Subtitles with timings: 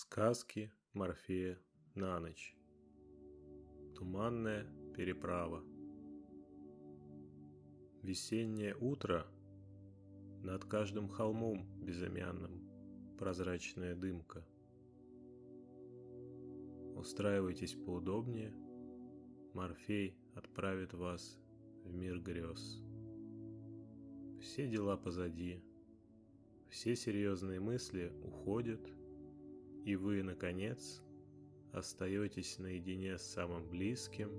[0.00, 1.58] Сказки Морфея
[1.96, 2.56] на ночь.
[3.96, 5.64] Туманная переправа.
[8.04, 9.26] Весеннее утро.
[10.44, 12.70] Над каждым холмом безымянным
[13.18, 14.46] прозрачная дымка.
[16.94, 18.54] Устраивайтесь поудобнее.
[19.52, 21.40] Морфей отправит вас
[21.82, 22.80] в мир грез.
[24.40, 25.60] Все дела позади.
[26.68, 28.80] Все серьезные мысли уходят–
[29.84, 31.02] и вы, наконец,
[31.72, 34.30] остаетесь наедине с самым близким,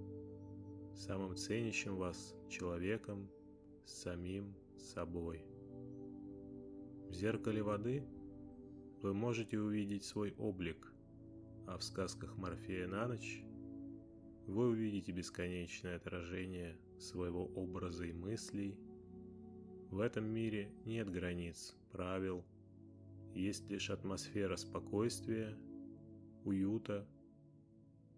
[0.95, 3.29] самым ценящим вас человеком,
[3.85, 5.43] самим собой.
[7.09, 8.03] В зеркале воды
[9.01, 10.93] вы можете увидеть свой облик,
[11.67, 13.43] а в сказках Морфея на ночь
[14.45, 18.77] вы увидите бесконечное отражение своего образа и мыслей.
[19.89, 22.43] В этом мире нет границ, правил,
[23.33, 25.57] есть лишь атмосфера спокойствия,
[26.43, 27.07] уюта,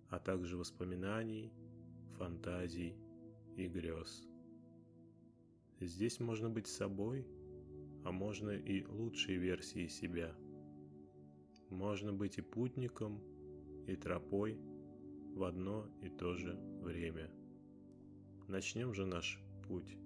[0.10, 1.52] а также воспоминаний,
[2.18, 2.96] фантазий
[3.56, 4.28] и грез.
[5.80, 7.26] Здесь можно быть собой,
[8.04, 10.36] а можно и лучшей версией себя.
[11.70, 13.22] Можно быть и путником,
[13.88, 14.60] и тропой
[15.34, 17.32] в одно и то же время.
[18.48, 19.98] Начнем же наш путь.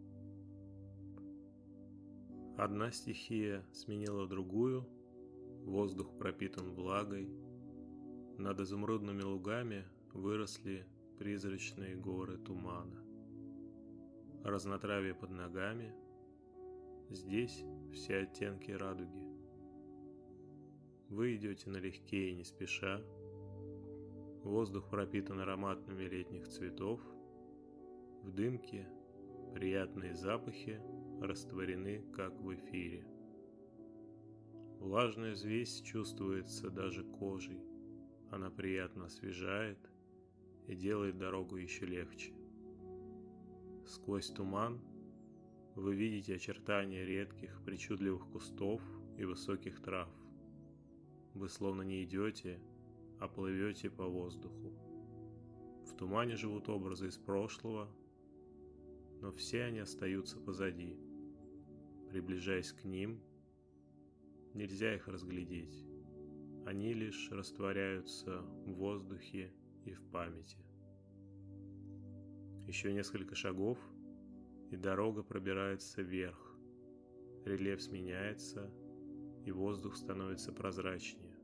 [2.58, 4.88] Одна стихия сменила другую,
[5.66, 7.28] Воздух пропитан влагой.
[8.38, 10.86] Над изумрудными лугами выросли
[11.18, 13.04] призрачные горы тумана.
[14.44, 15.92] Разнотравие под ногами.
[17.10, 19.26] Здесь все оттенки радуги.
[21.10, 23.02] Вы идете налегке и не спеша.
[24.44, 27.02] Воздух пропитан ароматными летних цветов.
[28.22, 28.88] В дымке
[29.56, 30.80] приятные запахи
[31.20, 33.15] растворены, как в эфире.
[34.86, 37.60] Влажная взвесь чувствуется даже кожей.
[38.30, 39.80] Она приятно освежает
[40.68, 42.36] и делает дорогу еще легче.
[43.88, 44.80] Сквозь туман
[45.74, 48.80] вы видите очертания редких, причудливых кустов
[49.18, 50.08] и высоких трав.
[51.34, 52.60] Вы словно не идете,
[53.20, 54.72] а плывете по воздуху.
[55.88, 57.90] В тумане живут образы из прошлого,
[59.20, 60.96] но все они остаются позади.
[62.12, 63.20] Приближаясь к ним–
[64.56, 65.86] Нельзя их разглядеть.
[66.66, 69.52] Они лишь растворяются в воздухе
[69.84, 70.58] и в памяти.
[72.66, 73.78] Еще несколько шагов,
[74.72, 76.58] и дорога пробирается вверх.
[77.44, 78.72] Рельеф сменяется,
[79.46, 81.36] и воздух становится прозрачнее.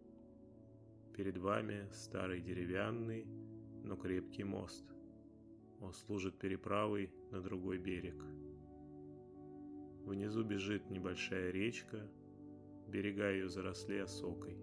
[1.13, 3.25] Перед вами старый деревянный,
[3.83, 4.85] но крепкий мост.
[5.81, 8.23] Он служит переправой на другой берег.
[10.05, 12.09] Внизу бежит небольшая речка,
[12.91, 14.55] берега ее заросли осокой.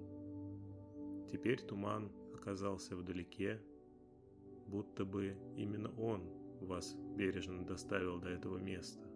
[1.33, 3.61] Теперь туман оказался вдалеке,
[4.67, 6.23] будто бы именно он
[6.61, 9.09] вас бережно доставил до этого места.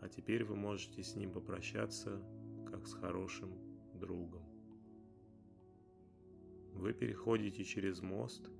[0.00, 2.22] А теперь вы можете с ним попрощаться,
[2.70, 3.50] как с хорошим
[3.94, 4.42] другом.
[6.72, 8.50] Вы переходите через мост,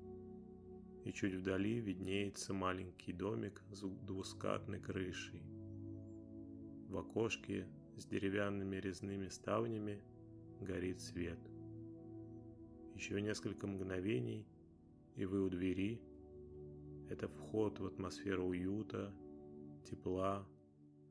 [1.04, 5.42] и чуть вдали виднеется маленький домик с двускатной крышей.
[6.88, 10.02] В окошке с деревянными резными ставнями
[10.60, 11.38] горит свет.
[12.94, 14.46] Еще несколько мгновений,
[15.16, 16.00] и вы у двери.
[17.08, 19.14] Это вход в атмосферу уюта,
[19.84, 20.46] тепла,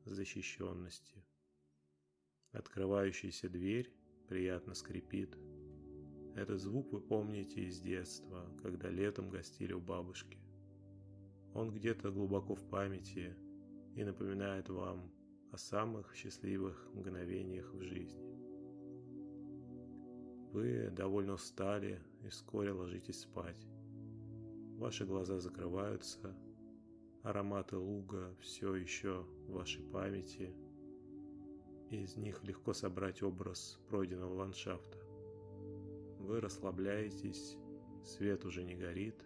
[0.04, 1.24] защищенности.
[2.52, 3.92] Открывающаяся дверь
[4.28, 5.36] приятно скрипит.
[6.34, 10.38] Этот звук вы помните из детства, когда летом гостили у бабушки.
[11.54, 13.36] Он где-то глубоко в памяти
[13.94, 15.12] и напоминает вам
[15.54, 18.36] о самых счастливых мгновениях в жизни.
[20.50, 23.64] Вы довольно устали и вскоре ложитесь спать.
[24.78, 26.36] Ваши глаза закрываются,
[27.22, 30.52] ароматы луга все еще в вашей памяти,
[31.88, 34.98] из них легко собрать образ пройденного ландшафта.
[36.18, 37.56] Вы расслабляетесь,
[38.02, 39.22] свет уже не горит,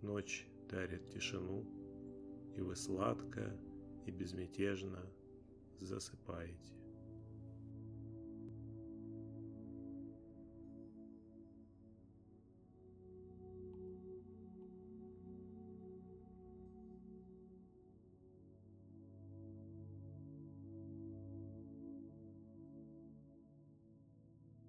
[0.00, 1.66] ночь дарит тишину,
[2.56, 3.54] и вы сладко
[4.06, 5.04] и безмятежно
[5.84, 6.77] засыпаете.